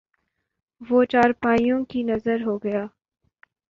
[0.81, 2.85] وہ چارپائیوں کی نذر ہو گیا